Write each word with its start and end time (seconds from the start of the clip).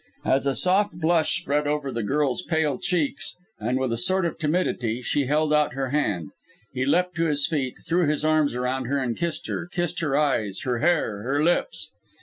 As 0.25 0.47
a 0.47 0.55
soft 0.55 0.99
blush 0.99 1.39
spread 1.39 1.67
over 1.67 1.91
the 1.91 2.01
girl's 2.01 2.41
pale 2.41 2.79
cheeks, 2.79 3.35
and, 3.59 3.77
with 3.77 3.93
a 3.93 3.97
sort 3.99 4.25
of 4.25 4.39
timidity, 4.39 5.03
she 5.03 5.27
held 5.27 5.53
out 5.53 5.75
her 5.75 5.91
hand, 5.91 6.31
he 6.73 6.87
leapt 6.87 7.13
to 7.17 7.25
his 7.25 7.45
feet, 7.45 7.75
threw 7.85 8.07
his 8.07 8.25
arms 8.25 8.55
around 8.55 8.85
her, 8.85 8.97
and 8.97 9.15
kissed 9.15 9.45
her; 9.45 9.67
kissed 9.71 9.99
her 9.99 10.17
eyes, 10.17 10.61
her 10.61 10.79
hair, 10.79 11.21
her 11.21 11.43
lips! 11.43 11.91